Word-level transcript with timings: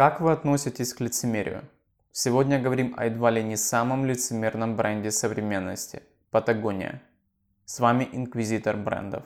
Как 0.00 0.22
вы 0.22 0.32
относитесь 0.32 0.94
к 0.94 1.00
лицемерию? 1.00 1.60
Сегодня 2.10 2.58
говорим 2.58 2.94
о 2.96 3.04
едва 3.04 3.28
ли 3.30 3.42
не 3.42 3.56
самом 3.56 4.06
лицемерном 4.06 4.74
бренде 4.74 5.10
современности– 5.10 6.00
Патагония. 6.30 7.02
С 7.66 7.80
вами 7.80 8.08
инквизитор 8.10 8.78
брендов. 8.78 9.24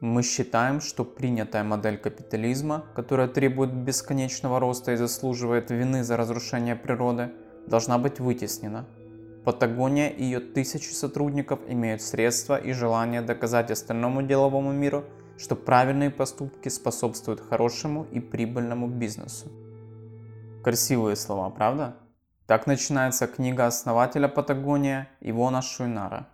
Мы 0.00 0.22
считаем, 0.22 0.80
что 0.80 1.04
принятая 1.04 1.62
модель 1.62 1.98
капитализма, 1.98 2.86
которая 2.94 3.28
требует 3.28 3.74
бесконечного 3.74 4.60
роста 4.60 4.92
и 4.92 4.96
заслуживает 4.96 5.70
вины 5.70 6.04
за 6.04 6.16
разрушение 6.16 6.74
природы, 6.74 7.32
должна 7.66 7.98
быть 7.98 8.18
вытеснена. 8.18 8.86
Патагония 9.44 10.08
и 10.08 10.24
ее 10.24 10.40
тысячи 10.40 10.90
сотрудников 10.94 11.60
имеют 11.68 12.00
средства 12.00 12.56
и 12.56 12.72
желание 12.72 13.20
доказать 13.20 13.70
остальному 13.70 14.22
деловому 14.22 14.72
миру– 14.72 15.04
что 15.36 15.56
правильные 15.56 16.10
поступки 16.10 16.68
способствуют 16.68 17.40
хорошему 17.40 18.06
и 18.12 18.20
прибыльному 18.20 18.86
бизнесу. 18.86 19.50
Красивые 20.62 21.16
слова, 21.16 21.50
правда? 21.50 21.96
Так 22.46 22.66
начинается 22.66 23.26
книга 23.26 23.66
основателя 23.66 24.28
Патагония 24.28 25.08
Ивона 25.20 25.62
Шуйнара. 25.62 26.28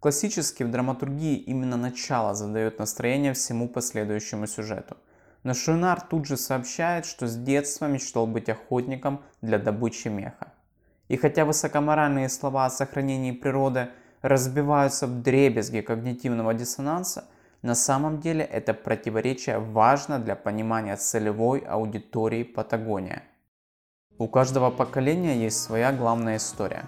Классически 0.00 0.62
в 0.62 0.70
драматургии 0.70 1.36
именно 1.36 1.76
начало 1.76 2.34
задает 2.34 2.78
настроение 2.78 3.32
всему 3.34 3.68
последующему 3.68 4.46
сюжету. 4.46 4.96
Но 5.42 5.54
Шуйнар 5.54 6.00
тут 6.00 6.26
же 6.26 6.36
сообщает, 6.36 7.06
что 7.06 7.26
с 7.26 7.36
детства 7.36 7.86
мечтал 7.86 8.26
быть 8.26 8.48
охотником 8.48 9.20
для 9.42 9.58
добычи 9.58 10.08
меха. 10.08 10.52
И 11.08 11.16
хотя 11.16 11.44
высокоморальные 11.44 12.28
слова 12.28 12.66
о 12.66 12.70
сохранении 12.70 13.32
природы 13.32 13.88
разбиваются 14.22 15.06
в 15.06 15.22
дребезги 15.22 15.80
когнитивного 15.80 16.54
диссонанса– 16.54 17.24
на 17.62 17.74
самом 17.74 18.20
деле 18.20 18.44
это 18.44 18.72
противоречие 18.72 19.58
важно 19.58 20.18
для 20.18 20.36
понимания 20.36 20.96
целевой 20.96 21.58
аудитории 21.60 22.44
Патагония. 22.44 23.22
У 24.18 24.28
каждого 24.28 24.70
поколения 24.70 25.36
есть 25.36 25.60
своя 25.60 25.92
главная 25.92 26.36
история. 26.36 26.84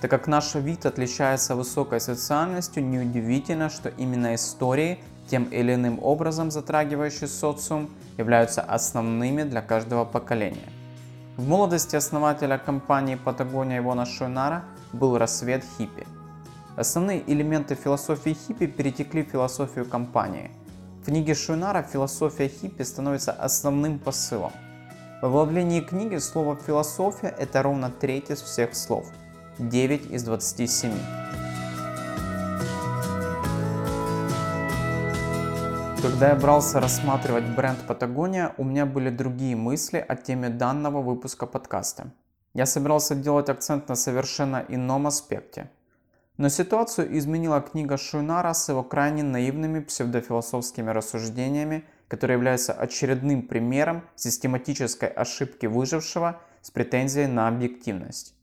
Так 0.00 0.10
как 0.10 0.26
наш 0.28 0.54
вид 0.54 0.86
отличается 0.86 1.54
высокой 1.56 2.00
социальностью, 2.00 2.84
неудивительно, 2.84 3.68
что 3.68 3.88
именно 3.88 4.34
истории, 4.34 4.98
тем 5.28 5.44
или 5.44 5.74
иным 5.74 5.98
образом 6.02 6.50
затрагивающие 6.50 7.28
социум, 7.28 7.90
являются 8.16 8.62
основными 8.62 9.42
для 9.42 9.60
каждого 9.60 10.04
поколения. 10.04 10.68
В 11.36 11.48
молодости 11.48 11.96
основателя 11.96 12.58
компании 12.58 13.14
Патагония 13.16 13.78
Ивона 13.78 14.06
Шойнара 14.06 14.64
был 14.92 15.18
рассвет 15.18 15.64
хиппи– 15.76 16.06
Основные 16.78 17.24
элементы 17.26 17.74
философии 17.74 18.34
хиппи 18.46 18.68
перетекли 18.68 19.24
в 19.24 19.30
философию 19.30 19.84
компании. 19.84 20.52
В 21.02 21.06
книге 21.06 21.34
Шуйнара 21.34 21.82
философия 21.82 22.46
хиппи 22.46 22.84
становится 22.84 23.32
основным 23.32 23.98
посылом. 23.98 24.52
В 25.20 25.26
оглавлении 25.26 25.80
книги 25.80 26.18
слово 26.18 26.54
«философия»– 26.54 27.34
это 27.38 27.64
ровно 27.64 27.90
треть 27.90 28.30
из 28.30 28.42
всех 28.42 28.76
слов– 28.76 29.10
9 29.58 30.12
из 30.12 30.22
27. 30.22 30.92
Когда 36.00 36.28
я 36.28 36.36
брался 36.36 36.78
рассматривать 36.78 37.56
бренд 37.56 37.80
Патагония, 37.88 38.54
у 38.56 38.62
меня 38.62 38.86
были 38.86 39.10
другие 39.10 39.56
мысли 39.56 39.98
о 39.98 40.14
теме 40.14 40.48
данного 40.48 41.02
выпуска 41.02 41.46
подкаста. 41.46 42.12
Я 42.54 42.66
собирался 42.66 43.16
делать 43.16 43.48
акцент 43.48 43.88
на 43.88 43.96
совершенно 43.96 44.64
ином 44.68 45.08
аспекте– 45.08 45.72
но 46.38 46.48
ситуацию 46.48 47.18
изменила 47.18 47.60
книга 47.60 47.96
Шуйнара 47.96 48.52
с 48.52 48.68
его 48.68 48.84
крайне 48.84 49.24
наивными 49.24 49.80
псевдофилософскими 49.80 50.90
рассуждениями, 50.90 51.84
которые 52.06 52.36
являются 52.36 52.72
очередным 52.72 53.42
примером 53.42 54.02
систематической 54.14 55.08
ошибки 55.08 55.66
выжившего 55.66 56.40
с 56.62 56.70
претензией 56.70 57.26
на 57.26 57.48
объективность. 57.48 58.34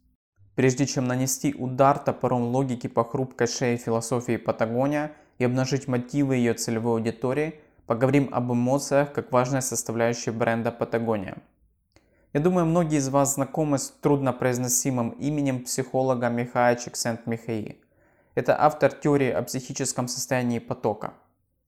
Прежде 0.55 0.85
чем 0.85 1.07
нанести 1.07 1.53
удар 1.53 1.97
топором 1.97 2.43
логики 2.43 2.87
по 2.87 3.05
хрупкой 3.05 3.47
шее 3.47 3.77
философии 3.77 4.37
Патагония 4.37 5.13
и 5.37 5.45
обнажить 5.45 5.87
мотивы 5.87 6.35
ее 6.35 6.53
целевой 6.53 6.99
аудитории, 6.99 7.59
поговорим 7.87 8.29
об 8.31 8.51
эмоциях 8.51 9.13
как 9.13 9.31
важной 9.31 9.61
составляющей 9.61 10.31
бренда 10.31 10.71
Патагония. 10.71 11.37
Я 12.33 12.41
думаю, 12.41 12.65
многие 12.65 12.97
из 12.97 13.07
вас 13.07 13.35
знакомы 13.35 13.77
с 13.77 13.89
труднопроизносимым 14.01 15.11
именем 15.11 15.63
психолога 15.63 16.27
Михая 16.27 16.75
Чиксент-Михаи. 16.75 17.79
Это 18.35 18.61
автор 18.61 18.91
теории 18.91 19.31
о 19.31 19.41
психическом 19.43 20.09
состоянии 20.09 20.59
потока. 20.59 21.13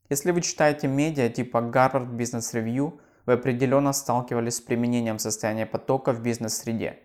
Если 0.09 0.31
вы 0.31 0.41
читаете 0.41 0.87
медиа 0.87 1.29
типа 1.29 1.59
Harvard 1.59 2.09
Business 2.17 2.53
Review, 2.53 2.99
вы 3.25 3.33
определенно 3.33 3.93
сталкивались 3.93 4.57
с 4.57 4.61
применением 4.61 5.17
состояния 5.17 5.65
потока 5.65 6.11
в 6.11 6.21
бизнес-среде. 6.21 6.99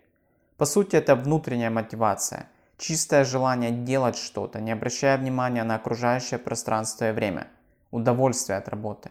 По 0.57 0.65
сути, 0.65 0.97
это 0.97 1.15
внутренняя 1.15 1.71
мотивация, 1.71 2.49
чистое 2.77 3.25
желание 3.25 3.71
делать 3.71 4.17
что-то, 4.17 4.61
не 4.61 4.73
обращая 4.73 5.17
внимания 5.17 5.63
на 5.63 5.77
окружающее 5.77 6.41
пространство 6.41 7.11
и 7.11 7.13
время, 7.13 7.47
удовольствие 7.93 8.59
от 8.59 8.69
работы. 8.69 9.11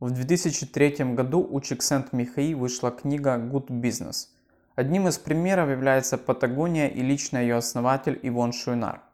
В 0.00 0.10
2003 0.10 1.14
году 1.14 1.46
у 1.50 1.60
Чиксент 1.60 2.14
Михаи 2.14 2.54
вышла 2.54 2.90
книга 2.90 3.36
Good 3.36 3.68
Business. 3.68 4.28
Одним 4.74 5.06
из 5.08 5.18
примеров 5.18 5.68
является 5.68 6.16
Патагония 6.16 6.88
и 6.88 7.02
лично 7.02 7.36
ее 7.36 7.56
основатель 7.56 8.18
Ивон 8.22 8.52
Шуйнар. 8.52 9.05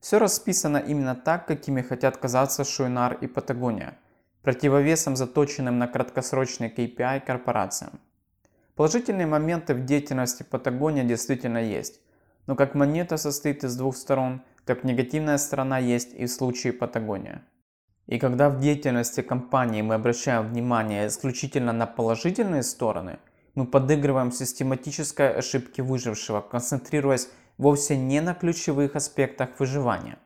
Все 0.00 0.18
расписано 0.18 0.78
именно 0.78 1.14
так, 1.14 1.46
какими 1.46 1.82
хотят 1.82 2.16
казаться 2.16 2.64
Шуйнар 2.64 3.18
и 3.20 3.26
Патагония, 3.26 3.98
противовесом 4.42 5.14
заточенным 5.14 5.78
на 5.78 5.86
краткосрочный 5.86 6.72
KPI 6.74 7.20
корпорациям. 7.20 8.00
Положительные 8.76 9.26
моменты 9.26 9.74
в 9.74 9.84
деятельности 9.84 10.42
Патагония 10.42 11.04
действительно 11.04 11.58
есть, 11.58 12.00
но 12.46 12.56
как 12.56 12.74
монета 12.74 13.18
состоит 13.18 13.62
из 13.62 13.76
двух 13.76 13.94
сторон, 13.94 14.40
так 14.64 14.84
негативная 14.84 15.36
сторона 15.36 15.78
есть 15.78 16.14
и 16.14 16.24
в 16.24 16.30
случае 16.30 16.72
Патагония. 16.72 17.42
И 18.06 18.18
когда 18.18 18.48
в 18.48 18.58
деятельности 18.58 19.20
компании 19.20 19.82
мы 19.82 19.94
обращаем 19.94 20.48
внимание 20.48 21.08
исключительно 21.08 21.72
на 21.72 21.86
положительные 21.86 22.62
стороны, 22.62 23.18
мы 23.54 23.66
подыгрываем 23.66 24.32
систематической 24.32 25.34
ошибке 25.34 25.82
выжившего, 25.82 26.40
концентрируясь 26.40 27.28
вовсе 27.60 27.94
не 27.96 28.22
на 28.22 28.34
ключевых 28.34 28.96
аспектах 28.96 29.50
выживания. 29.58 30.18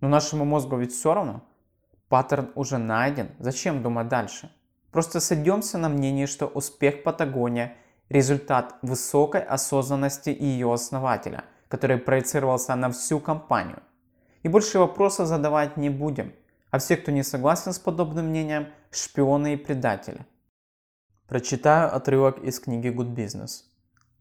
Но 0.00 0.08
нашему 0.08 0.44
мозгу 0.44 0.76
ведь 0.76 0.92
все 0.92 1.14
равно. 1.14 1.42
Паттерн 2.08 2.50
уже 2.54 2.76
найден, 2.76 3.30
зачем 3.38 3.82
думать 3.82 4.08
дальше? 4.08 4.50
Просто 4.90 5.20
сойдемся 5.20 5.78
на 5.78 5.88
мнении, 5.88 6.26
что 6.26 6.46
успех 6.46 7.02
Патагония– 7.02 7.76
результат 8.10 8.74
высокой 8.82 9.40
осознанности 9.40 10.28
ее 10.28 10.70
основателя, 10.70 11.44
который 11.68 11.96
проецировался 11.96 12.74
на 12.76 12.90
всю 12.90 13.20
компанию. 13.20 13.82
И 14.42 14.48
больше 14.48 14.78
вопросов 14.78 15.28
задавать 15.28 15.78
не 15.78 15.88
будем, 15.88 16.32
а 16.70 16.78
все, 16.78 16.96
кто 16.96 17.10
не 17.10 17.22
согласен 17.22 17.72
с 17.72 17.78
подобным 17.78 18.26
мнением– 18.26 18.66
шпионы 18.90 19.54
и 19.54 19.56
предатели. 19.56 20.26
Прочитаю 21.26 21.94
отрывок 21.94 22.38
из 22.44 22.60
книги 22.60 22.88
Good 22.88 23.14
Business. 23.14 23.69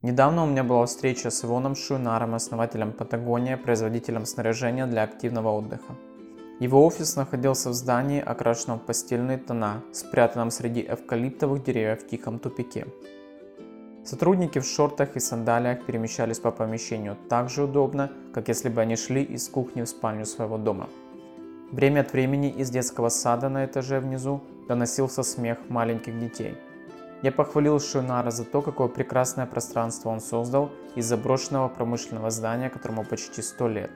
Недавно 0.02 0.44
у 0.44 0.48
меня 0.48 0.64
была 0.64 0.86
встреча 0.86 1.30
с 1.30 1.44
Ивоном 1.44 1.76
Шуйнаром, 1.76 2.34
основателем 2.34 2.94
Патагония, 2.94 3.58
производителем 3.58 4.26
снаряжения 4.26 4.86
для 4.86 5.04
активного 5.04 5.50
отдыха. 5.50 5.94
Его 6.62 6.86
офис 6.86 7.18
находился 7.18 7.70
в 7.70 7.74
здании, 7.74 8.22
окрашенном 8.22 8.80
в 8.80 8.84
постельные 8.84 9.38
тона, 9.38 9.84
спрятанном 9.92 10.52
среди 10.52 10.82
эвкалиптовых 10.88 11.64
деревьев 11.66 12.02
в 12.02 12.08
тихом 12.08 12.40
тупике. 12.40 12.88
Сотрудники 14.06 14.60
в 14.60 14.66
шортах 14.66 15.18
и 15.18 15.20
сандалиях 15.20 15.86
перемещались 15.86 16.40
по 16.40 16.52
помещению 16.52 17.18
так 17.28 17.50
же 17.50 17.64
удобно, 17.64 18.10
как 18.34 18.48
если 18.48 18.70
бы 18.70 18.80
они 18.80 18.96
шли 18.96 19.22
из 19.22 19.50
кухни 19.50 19.81
в 19.81 19.90
спальню 19.90 20.26
своего 20.26 20.58
дома. 20.58 20.88
Время 21.74 22.02
от 22.02 22.14
времени 22.14 22.50
из 22.50 22.70
детского 22.70 23.10
сада 23.10 23.50
на 23.50 23.66
этаже 23.66 24.00
внизу 24.00 24.42
доносился 24.70 25.24
смех 25.24 25.58
маленьких 25.68 26.18
детей– 26.18 26.56
я 27.21 27.31
похвалил 27.31 27.80
Шунара 27.80 28.31
за 28.31 28.45
то, 28.45 28.62
какое 28.62 28.88
прекрасное 28.88 29.45
пространство 29.45 30.10
он 30.10 30.21
создал 30.21 30.71
из 30.95 31.06
заброшенного 31.06 31.68
промышленного 31.68 32.30
здания, 32.30 32.69
которому 32.69 33.04
почти 33.04 33.42
100 33.42 33.68
лет. 33.68 33.92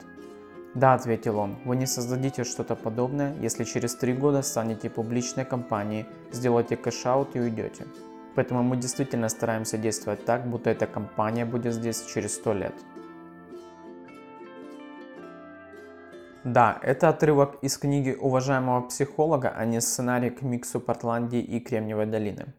«Да»,— 0.74 0.94
ответил 0.94 1.38
он,— 1.38 1.56
«вы 1.64 1.76
не 1.76 1.86
создадите 1.86 2.44
что-то 2.44 2.74
подобное, 2.74 3.34
если 3.40 3.64
через 3.64 3.94
три 3.94 4.12
года 4.12 4.42
станете 4.42 4.90
публичной 4.90 5.44
компанией, 5.44 6.06
сделаете 6.32 6.76
cash-out 6.76 7.36
и 7.36 7.40
уйдете. 7.40 7.86
Поэтому 8.34 8.62
мы 8.62 8.76
действительно 8.76 9.28
стараемся 9.28 9.78
действовать 9.78 10.24
так, 10.24 10.46
будто 10.46 10.70
эта 10.70 10.86
компания 10.86 11.44
будет 11.44 11.72
здесь 11.74 12.04
через 12.06 12.34
100 12.34 12.52
лет». 12.54 12.74
Да, 16.42 16.78
это 16.82 17.08
отрывок 17.08 17.56
из 17.62 17.78
книги 17.78 18.14
уважаемого 18.20 18.82
психолога, 18.82 19.48
а 19.56 19.64
не 19.64 19.80
сценарий 19.80 20.28
к 20.28 20.42
миксу 20.42 20.78
Портландии 20.78 21.40
и 21.40 21.58
Кремниевой 21.58 22.04
долины. 22.04 22.52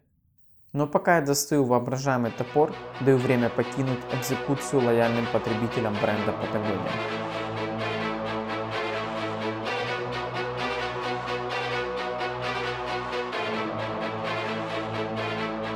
Но 0.76 0.86
пока 0.86 1.16
я 1.16 1.22
достаю 1.22 1.64
воображаемый 1.64 2.30
топор, 2.32 2.70
даю 3.00 3.16
время 3.16 3.48
покинуть 3.48 3.98
экзекуцию 4.12 4.84
лояльным 4.84 5.24
потребителям 5.32 5.94
бренда 6.02 6.32
Patagonia. 6.32 6.90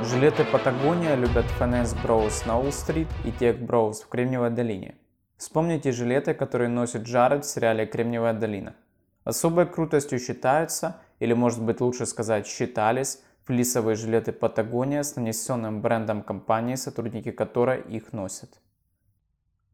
Жилеты 0.03 0.43
Патагония 0.43 1.15
любят 1.15 1.45
Finance 1.59 1.97
Bros 2.03 2.45
на 2.45 2.59
Уолл-стрит 2.59 3.07
и 3.25 3.29
Tech 3.29 3.57
Bros 3.57 4.03
в 4.03 4.07
Кремниевой 4.07 4.51
долине. 4.51 4.93
Вспомните 5.35 5.91
жилеты, 5.91 6.35
которые 6.35 6.69
носит 6.69 7.01
Джаред 7.01 7.43
в 7.43 7.49
сериале 7.49 7.87
«Кремниевая 7.87 8.33
долина». 8.33 8.75
Особой 9.23 9.65
крутостью 9.65 10.19
считаются, 10.19 10.97
или 11.17 11.33
может 11.33 11.63
быть 11.63 11.81
лучше 11.81 12.05
сказать 12.05 12.45
считались, 12.45 13.23
флисовые 13.45 13.95
жилеты 13.95 14.31
Патагония 14.31 15.03
с 15.03 15.15
нанесенным 15.15 15.81
брендом 15.81 16.21
компании, 16.21 16.75
сотрудники 16.75 17.31
которой 17.31 17.81
их 17.81 18.13
носят. 18.13 18.61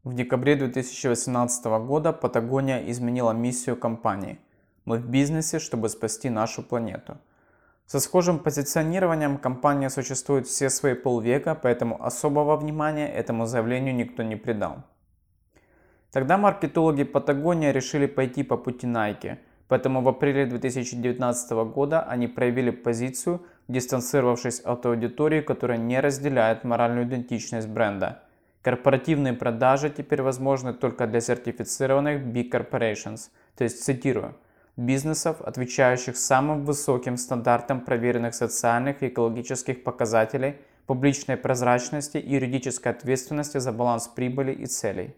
В 0.04 0.14
декабре 0.14 0.56
2018 0.56 1.64
года 1.86 2.12
Патагония 2.12 2.90
изменила 2.90 3.32
миссию 3.32 3.76
компании. 3.76 4.38
Мы 4.84 4.98
в 4.98 5.06
бизнесе, 5.06 5.58
чтобы 5.58 5.88
спасти 5.88 6.30
нашу 6.30 6.62
планету. 6.62 7.18
Со 7.86 8.00
схожим 8.00 8.38
позиционированием 8.38 9.38
компания 9.38 9.90
существует 9.90 10.46
все 10.46 10.70
свои 10.70 10.94
полвека, 10.94 11.54
поэтому 11.54 12.02
особого 12.02 12.56
внимания 12.56 13.08
этому 13.10 13.46
заявлению 13.46 13.94
никто 13.94 14.22
не 14.22 14.36
придал. 14.36 14.84
Тогда 16.10 16.38
маркетологи 16.38 17.04
Патагония 17.04 17.72
решили 17.72 18.06
пойти 18.06 18.42
по 18.42 18.56
пути 18.56 18.86
Nike, 18.86 19.38
поэтому 19.68 20.02
в 20.02 20.08
апреле 20.08 20.46
2019 20.46 21.50
года 21.74 22.02
они 22.02 22.28
проявили 22.28 22.70
позицию, 22.70 23.40
дистанцировавшись 23.68 24.60
от 24.60 24.86
аудитории, 24.86 25.40
которая 25.40 25.78
не 25.78 26.00
разделяет 26.00 26.64
моральную 26.64 27.06
идентичность 27.06 27.68
бренда– 27.68 28.22
Корпоративные 28.62 29.34
продажи 29.34 29.88
теперь 29.88 30.20
возможны 30.20 30.74
только 30.74 31.06
для 31.06 31.20
сертифицированных 31.20 32.22
Big 32.22 32.50
Corporations, 32.50 33.30
то 33.56 33.64
есть, 33.64 33.82
цитирую, 33.84 34.36
бизнесов, 34.76 35.40
отвечающих 35.40 36.16
самым 36.16 36.64
высоким 36.64 37.16
стандартам 37.16 37.80
проверенных 37.80 38.34
социальных 38.34 39.02
и 39.02 39.08
экологических 39.08 39.84
показателей, 39.84 40.56
публичной 40.86 41.36
прозрачности 41.36 42.18
и 42.18 42.34
юридической 42.34 42.88
ответственности 42.92 43.58
за 43.58 43.72
баланс 43.72 44.08
прибыли 44.08 44.52
и 44.52 44.66
целей. 44.66 45.14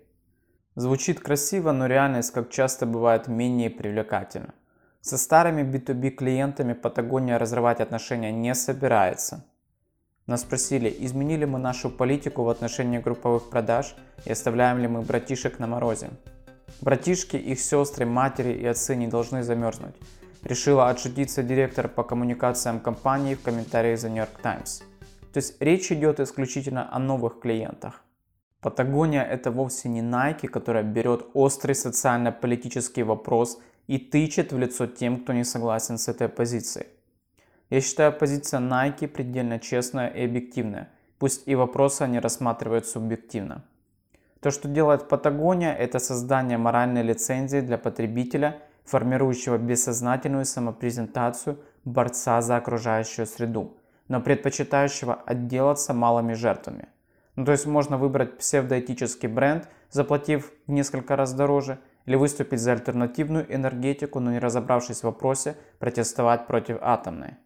Звучит 0.76 1.18
красиво, 1.20 1.72
но 1.72 1.86
реальность, 1.86 2.32
как 2.32 2.50
часто 2.50 2.86
бывает, 2.86 3.26
менее 3.26 3.70
привлекательна. 3.70 4.54
Со 5.00 5.18
старыми 5.18 5.62
B2B 5.62 6.10
клиентами 6.10 6.74
Патагония 6.74 7.38
разрывать 7.38 7.80
отношения 7.80 8.32
не 8.32 8.54
собирается– 8.54 9.44
нас 10.30 10.42
спросили, 10.42 10.94
изменили 11.00 11.44
мы 11.44 11.58
нашу 11.58 11.90
политику 11.90 12.44
в 12.44 12.48
отношении 12.50 12.98
групповых 12.98 13.50
продаж 13.50 13.96
и 14.24 14.30
оставляем 14.30 14.78
ли 14.78 14.86
мы 14.86 15.02
братишек 15.02 15.58
на 15.58 15.66
морозе. 15.66 16.10
Братишки, 16.80 17.36
их 17.36 17.58
сестры, 17.58 18.06
матери 18.06 18.52
и 18.52 18.64
отцы 18.64 18.94
не 18.94 19.08
должны 19.08 19.42
замерзнуть. 19.42 19.96
Решила 20.44 20.88
отшутиться 20.88 21.42
директор 21.42 21.88
по 21.88 22.04
коммуникациям 22.04 22.78
компании 22.78 23.34
в 23.34 23.42
комментарии 23.42 23.94
The 23.94 24.08
New 24.08 24.22
York 24.22 24.40
Times. 24.40 24.84
То 25.32 25.38
есть 25.38 25.60
речь 25.60 25.90
идет 25.90 26.20
исключительно 26.20 26.88
о 26.94 27.00
новых 27.00 27.40
клиентах. 27.40 28.00
Патагония 28.60 29.24
это 29.24 29.50
вовсе 29.50 29.88
не 29.88 30.00
Nike, 30.00 30.46
которая 30.46 30.84
берет 30.84 31.26
острый 31.34 31.74
социально-политический 31.74 33.02
вопрос 33.02 33.58
и 33.90 33.98
тычет 33.98 34.52
в 34.52 34.58
лицо 34.58 34.86
тем, 34.86 35.18
кто 35.18 35.32
не 35.32 35.42
согласен 35.42 35.98
с 35.98 36.06
этой 36.06 36.28
позицией. 36.28 36.86
Я 37.70 37.80
считаю 37.80 38.12
позиция 38.12 38.60
Nike 38.60 39.08
предельно 39.08 39.58
честная 39.58 40.06
и 40.06 40.24
объективная, 40.24 40.90
пусть 41.18 41.48
и 41.48 41.56
вопросы 41.56 42.02
они 42.02 42.20
рассматривают 42.20 42.86
субъективно. 42.86 43.64
То, 44.40 44.52
что 44.52 44.68
делает 44.68 45.08
Патагония, 45.08 45.74
это 45.74 45.98
создание 45.98 46.56
моральной 46.56 47.02
лицензии 47.02 47.60
для 47.62 47.78
потребителя, 47.78 48.62
формирующего 48.84 49.58
бессознательную 49.58 50.44
самопрезентацию 50.44 51.58
борца 51.84 52.40
за 52.42 52.58
окружающую 52.58 53.26
среду, 53.26 53.76
но 54.06 54.20
предпочитающего 54.20 55.14
отделаться 55.14 55.94
малыми 55.94 56.34
жертвами. 56.34 56.86
Ну, 57.34 57.44
то 57.44 57.50
есть 57.50 57.66
можно 57.66 57.98
выбрать 57.98 58.38
псевдоэтический 58.38 59.28
бренд, 59.28 59.68
заплатив 59.90 60.52
в 60.68 60.70
несколько 60.70 61.16
раз 61.16 61.32
дороже, 61.32 61.80
или 62.06 62.16
выступить 62.16 62.60
за 62.60 62.72
альтернативную 62.72 63.52
энергетику, 63.54 64.20
но 64.20 64.30
не 64.32 64.38
разобравшись 64.38 65.00
в 65.00 65.04
вопросе, 65.04 65.56
протестовать 65.78 66.46
против 66.46 66.78
атомной. 66.80 67.36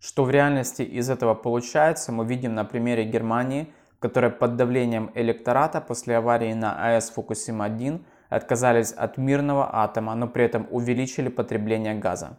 Что 0.00 0.24
в 0.24 0.30
реальности 0.30 0.82
из 0.82 1.08
этого 1.08 1.34
получается, 1.34 2.12
мы 2.12 2.26
видим 2.26 2.54
на 2.54 2.64
примере 2.64 3.04
Германии, 3.04 3.72
в 3.96 4.00
которой 4.00 4.30
под 4.30 4.56
давлением 4.56 5.10
электората 5.14 5.80
после 5.80 6.16
аварии 6.16 6.52
на 6.52 6.74
АЭС 6.76 7.12
Фукусима-1 7.16 8.04
отказались 8.28 8.92
от 8.92 9.16
мирного 9.16 9.82
атома, 9.82 10.14
но 10.14 10.28
при 10.28 10.44
этом 10.44 10.66
увеличили 10.70 11.28
потребление 11.28 11.94
газа. 11.94 12.38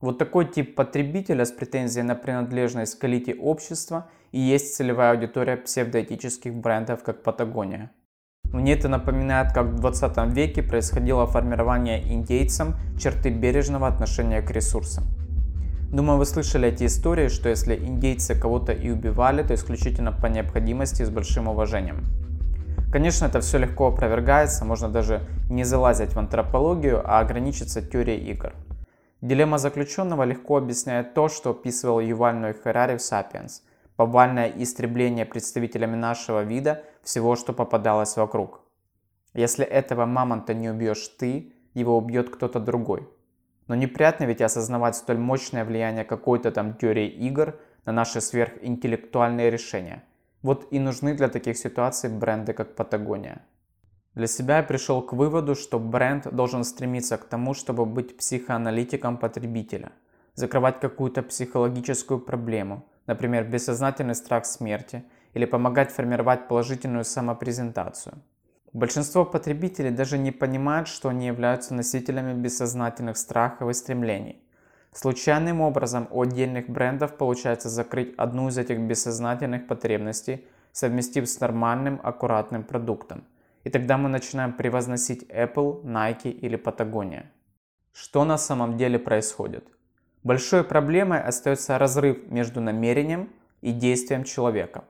Вот 0.00 0.18
такой 0.18 0.44
тип 0.46 0.74
потребителя 0.74 1.44
с 1.44 1.50
претензией 1.50 2.04
на 2.04 2.14
принадлежность 2.14 2.98
к 2.98 3.04
элите 3.04 3.34
общества 3.34 4.08
и 4.30 4.38
есть 4.38 4.76
целевая 4.76 5.12
аудитория 5.12 5.56
псевдоэтических 5.56 6.54
брендов, 6.54 7.02
как 7.02 7.22
Патагония. 7.22 7.90
Мне 8.52 8.72
это 8.72 8.88
напоминает, 8.88 9.52
как 9.52 9.66
в 9.66 9.74
20 9.74 10.34
веке 10.34 10.62
происходило 10.62 11.26
формирование 11.26 12.02
индейцам 12.12 12.76
черты 12.98 13.28
бережного 13.28 13.86
отношения 13.86 14.40
к 14.40 14.50
ресурсам. 14.50 15.04
Думаю, 15.92 16.18
вы 16.18 16.24
слышали 16.24 16.68
эти 16.68 16.86
истории, 16.86 17.28
что 17.28 17.50
если 17.50 17.76
индейцы 17.76 18.34
кого-то 18.34 18.72
и 18.72 18.90
убивали, 18.90 19.42
то 19.42 19.54
исключительно 19.54 20.12
по 20.12 20.26
необходимости 20.26 21.02
с 21.02 21.10
большим 21.10 21.48
уважением. 21.48 22.04
Конечно, 22.90 23.26
это 23.26 23.40
все 23.40 23.58
легко 23.58 23.88
опровергается, 23.88 24.64
можно 24.64 24.88
даже 24.88 25.20
не 25.50 25.64
залазить 25.64 26.14
в 26.14 26.18
антропологию, 26.18 27.02
а 27.04 27.20
ограничиться 27.20 27.82
теорией 27.82 28.30
игр. 28.30 28.54
Дилемма 29.20 29.58
заключенного 29.58 30.22
легко 30.22 30.56
объясняет 30.56 31.12
то, 31.12 31.28
что 31.28 31.50
описывал 31.50 32.00
Юваль 32.00 32.54
Харари 32.64 32.96
в 32.96 33.02
«Сапиенс»– 33.02 33.62
повальное 33.98 34.48
истребление 34.56 35.26
представителями 35.26 35.96
нашего 35.96 36.42
вида 36.42 36.82
всего, 37.02 37.36
что 37.36 37.52
попадалось 37.52 38.16
вокруг. 38.16 38.62
Если 39.34 39.66
этого 39.66 40.06
мамонта 40.06 40.54
не 40.54 40.70
убьешь 40.70 41.06
ты, 41.18 41.52
его 41.74 41.98
убьет 41.98 42.30
кто-то 42.30 42.60
другой– 42.60 43.06
но 43.68 43.74
неприятно 43.74 44.24
ведь 44.24 44.40
осознавать 44.40 44.96
столь 44.96 45.18
мощное 45.18 45.64
влияние 45.64 46.04
какой-то 46.04 46.50
там 46.50 46.74
теории 46.74 47.06
игр 47.06 47.54
на 47.84 47.92
наши 47.92 48.20
сверхинтеллектуальные 48.20 49.50
решения. 49.50 50.02
Вот 50.42 50.66
и 50.70 50.78
нужны 50.78 51.14
для 51.14 51.28
таких 51.28 51.56
ситуаций 51.58 52.10
бренды, 52.10 52.54
как 52.54 52.74
Патагония. 52.74 53.42
Для 54.14 54.26
себя 54.26 54.56
я 54.56 54.62
пришел 54.62 55.02
к 55.02 55.12
выводу, 55.12 55.54
что 55.54 55.78
бренд 55.78 56.34
должен 56.34 56.64
стремиться 56.64 57.18
к 57.18 57.24
тому, 57.24 57.54
чтобы 57.54 57.84
быть 57.84 58.16
психоаналитиком 58.16 59.18
потребителя, 59.18 59.92
закрывать 60.34 60.80
какую-то 60.80 61.22
психологическую 61.22 62.20
проблему, 62.20 62.86
например, 63.08 63.44
бессознательный 63.44 64.14
страх 64.14 64.46
смерти, 64.46 65.02
или 65.34 65.44
помогать 65.44 65.90
формировать 65.90 66.46
положительную 66.46 67.04
самопрезентацию– 67.04 68.22
Большинство 68.72 69.24
потребителей 69.24 69.90
даже 69.90 70.18
не 70.18 70.30
понимают, 70.30 70.88
что 70.88 71.08
они 71.08 71.26
являются 71.26 71.74
носителями 71.74 72.34
бессознательных 72.34 73.16
страхов 73.16 73.70
и 73.70 73.72
стремлений. 73.72 74.42
Случайным 74.92 75.62
образом 75.62 76.06
у 76.10 76.22
отдельных 76.22 76.68
брендов 76.68 77.16
получается 77.16 77.70
закрыть 77.70 78.14
одну 78.16 78.48
из 78.48 78.58
этих 78.58 78.78
бессознательных 78.78 79.66
потребностей, 79.66 80.46
совместив 80.72 81.28
с 81.28 81.40
нормальным, 81.40 81.98
аккуратным 82.02 82.62
продуктом. 82.62 83.24
И 83.64 83.70
тогда 83.70 83.96
мы 83.96 84.08
начинаем 84.10 84.52
превозносить 84.52 85.24
Apple, 85.30 85.82
Nike 85.82 86.30
или 86.30 86.58
Patagonia. 86.58 87.24
Что 87.92 88.24
на 88.24 88.36
самом 88.36 88.76
деле 88.76 88.98
происходит? 88.98 89.64
Большой 90.28 90.62
проблемой 90.62 91.20
остается 91.22 91.78
разрыв 91.78 92.30
между 92.30 92.60
намерением 92.60 93.30
и 93.62 93.72
действием 93.72 94.24
человека. 94.24 94.84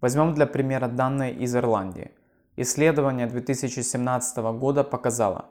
Возьмем 0.00 0.34
для 0.34 0.46
примера 0.46 0.88
данные 0.88 1.32
из 1.32 1.54
Ирландии– 1.54 2.10
Исследование 2.56 3.26
2017 3.26 4.36
года 4.58 4.84
показало, 4.84 5.46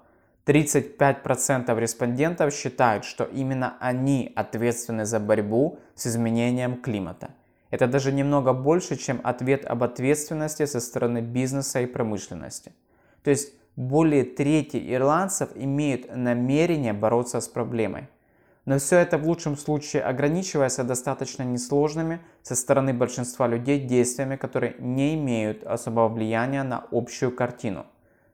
35% 0.46 1.80
респондентов 1.80 2.54
считают, 2.54 3.04
что 3.04 3.26
именно 3.26 3.76
они 3.82 4.32
ответственны 4.36 5.06
за 5.06 5.20
борьбу 5.20 5.80
с 5.96 6.08
изменением 6.08 6.82
климата. 6.82 7.32
Это 7.72 7.88
даже 7.88 8.14
немного 8.14 8.54
больше, 8.54 8.96
чем 8.96 9.20
ответ 9.24 9.66
об 9.66 9.84
ответственности 9.84 10.66
со 10.66 10.80
стороны 10.80 11.20
бизнеса 11.20 11.82
и 11.82 11.86
промышленности. 11.86 12.72
То 13.24 13.32
есть 13.32 13.54
более 13.76 14.24
трети 14.24 14.78
ирландцев 14.94 15.50
имеют 15.56 16.16
намерение 16.16 16.94
бороться 16.94 17.42
с 17.42 17.48
проблемой. 17.50 18.08
Но 18.66 18.80
все 18.80 18.98
это 18.98 19.18
в 19.18 19.28
лучшем 19.28 19.58
случае 19.58 20.04
ограничивается 20.04 20.84
достаточно 20.84 21.44
несложными 21.44 22.22
со 22.44 22.56
стороны 22.56 22.94
большинства 22.94 23.48
людей 23.48 23.80
действиями, 23.80 24.38
которые 24.38 24.76
не 24.80 25.16
имеют 25.16 25.64
особого 25.64 26.08
влияния 26.08 26.64
на 26.64 26.86
общую 26.92 27.36
картину. 27.36 27.86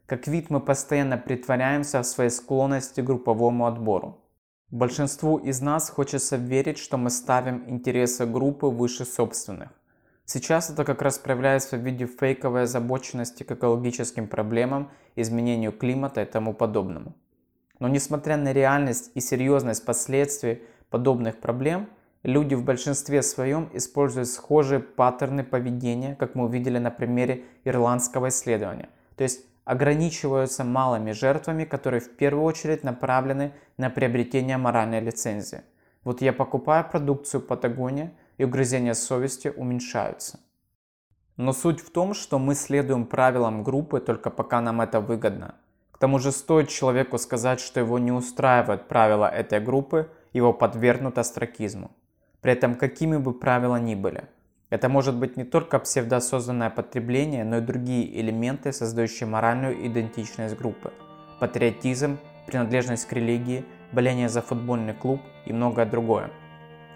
Как 0.06 0.28
вид 0.28 0.50
мы 0.50 0.60
постоянно 0.60 1.18
притворяемся 1.18 2.02
в 2.02 2.06
своей 2.06 2.30
склонности 2.30 3.02
к 3.02 3.06
групповому 3.06 3.66
отбору. 3.66 4.20
Большинству 4.72 5.38
из 5.38 5.62
нас 5.62 5.90
хочется 5.90 6.36
верить, 6.36 6.78
что 6.78 6.98
мы 6.98 7.10
ставим 7.10 7.64
интересы 7.68 8.28
группы 8.28 8.68
выше 8.68 9.06
собственных. 9.06 9.70
Сейчас 10.26 10.70
это 10.70 10.86
как 10.86 11.02
раз 11.02 11.18
проявляется 11.18 11.76
в 11.76 11.82
виде 11.82 12.06
фейковой 12.06 12.64
озабоченности 12.64 13.42
к 13.42 13.52
экологическим 13.52 14.28
проблемам, 14.28 14.92
изменению 15.16 15.72
климата 15.72 16.22
и 16.22 16.26
тому 16.26 16.54
подобному. 16.54 17.16
Но 17.80 17.88
несмотря 17.88 18.38
на 18.38 18.54
реальность 18.54 19.12
и 19.16 19.22
серьезность 19.22 19.86
последствий 19.86 20.62
подобных 20.90 21.40
проблем, 21.40 21.88
Люди 22.24 22.54
в 22.54 22.66
большинстве 22.66 23.24
своем 23.24 23.70
используют 23.72 24.28
схожие 24.28 24.82
паттерны 24.82 25.46
поведения, 25.46 26.16
как 26.16 26.36
мы 26.36 26.46
увидели 26.46 26.78
на 26.78 26.92
примере 26.92 27.46
ирландского 27.64 28.28
исследования. 28.28 28.90
То 29.16 29.24
есть 29.24 29.46
ограничиваются 29.64 30.66
малыми 30.66 31.14
жертвами, 31.14 31.64
которые 31.64 32.02
в 32.02 32.18
первую 32.18 32.44
очередь 32.44 32.84
направлены 32.84 33.54
на 33.78 33.90
приобретение 33.90 34.58
моральной 34.58 35.00
лицензии. 35.00 35.62
Вот 36.04 36.22
я 36.22 36.34
покупаю 36.34 36.90
продукцию 36.90 37.42
Патагония, 37.42 38.12
и 38.38 38.46
угрызения 38.46 38.94
совести 38.94 39.50
уменьшаются. 39.50 40.40
Но 41.36 41.52
суть 41.52 41.82
в 41.82 41.92
том, 41.92 42.14
что 42.14 42.40
мы 42.40 42.56
следуем 42.56 43.06
правилам 43.06 43.64
группы 43.64 44.00
только 44.00 44.30
пока 44.30 44.62
нам 44.62 44.80
это 44.80 45.02
выгодно. 45.02 45.56
Тому 46.00 46.18
же 46.20 46.32
стоит 46.32 46.70
человеку 46.70 47.18
сказать, 47.18 47.60
что 47.60 47.82
его 47.82 48.00
не 48.00 48.12
устраивают 48.12 48.88
правила 48.88 49.26
этой 49.26 49.60
группы, 49.60 50.10
его 50.32 50.54
подвергнут 50.54 51.18
астракизму. 51.18 51.92
При 52.42 52.54
этом 52.54 52.76
какими 52.76 53.18
бы 53.18 53.34
правила 53.34 53.76
ни 53.76 53.96
были. 53.96 54.24
Это 54.70 54.88
может 54.88 55.16
быть 55.16 55.36
не 55.36 55.44
только 55.44 55.78
псевдоосознанное 55.78 56.70
потребление, 56.70 57.44
но 57.44 57.58
и 57.58 57.62
другие 57.62 58.22
элементы, 58.22 58.72
создающие 58.72 59.28
моральную 59.28 59.86
идентичность 59.88 60.56
группы. 60.56 60.94
Патриотизм, 61.40 62.18
принадлежность 62.46 63.06
к 63.08 63.14
религии, 63.14 63.66
боление 63.92 64.30
за 64.30 64.42
футбольный 64.42 64.94
клуб 64.94 65.20
и 65.46 65.54
многое 65.54 65.86
другое. 65.86 66.30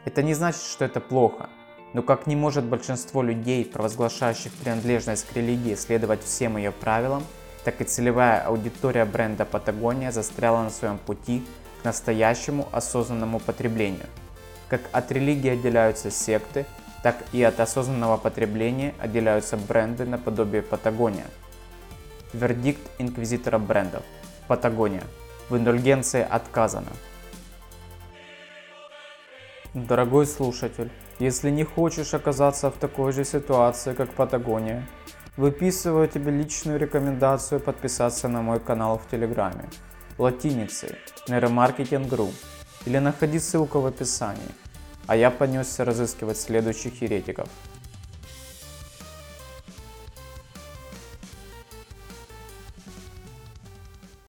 Это 0.06 0.24
не 0.24 0.34
значит, 0.34 0.62
что 0.62 0.86
это 0.86 1.02
плохо, 1.02 1.50
но 1.94 2.04
как 2.04 2.28
не 2.28 2.36
может 2.36 2.64
большинство 2.64 3.22
людей, 3.22 3.66
провозглашающих 3.66 4.54
принадлежность 4.54 5.28
к 5.28 5.36
религии, 5.36 5.76
следовать 5.76 6.24
всем 6.24 6.58
ее 6.58 6.72
правилам, 6.72 7.24
так 7.64 7.82
и 7.82 7.84
целевая 7.84 8.42
аудитория 8.42 9.06
бренда 9.06 9.46
Патагония 9.46 10.12
застряла 10.12 10.64
на 10.64 10.70
своем 10.70 10.98
пути 10.98 11.46
к 11.82 11.86
настоящему 11.86 12.68
осознанному 12.72 13.40
потреблению– 13.40 14.08
как 14.74 14.82
от 14.92 15.12
религии 15.12 15.52
отделяются 15.52 16.10
секты, 16.10 16.66
так 17.04 17.24
и 17.32 17.44
от 17.44 17.60
осознанного 17.60 18.18
потребления 18.18 18.96
отделяются 19.00 19.56
бренды 19.56 20.04
наподобие 20.04 20.64
Патагония. 20.64 21.28
Вердикт 22.34 22.82
инквизитора 22.98 23.60
брендов. 23.60 24.02
Патагония. 24.48 25.04
В 25.48 25.58
индульгенции 25.58 26.26
отказано. 26.28 26.92
Дорогой 29.76 30.26
слушатель, 30.26 30.90
если 31.20 31.52
не 31.52 31.64
хочешь 31.64 32.16
оказаться 32.16 32.72
в 32.72 32.74
такой 32.74 33.12
же 33.12 33.26
ситуации, 33.26 33.94
как 33.94 34.10
Патагония, 34.14 34.88
выписываю 35.38 36.08
тебе 36.08 36.32
личную 36.32 36.80
рекомендацию 36.80 37.60
подписаться 37.60 38.28
на 38.28 38.42
мой 38.42 38.60
канал 38.60 38.98
в 39.00 39.10
Телеграме. 39.10 39.70
Латиницей, 40.18 40.96
нейромаркетинг.ру 41.28 42.32
или 42.86 43.00
находи 43.00 43.40
ссылку 43.40 43.80
в 43.80 43.86
описании 43.86 44.54
а 45.08 45.16
я 45.16 45.32
понесся 45.32 45.86
разыскивать 45.86 46.38
следующих 46.38 47.02
еретиков. 47.02 47.50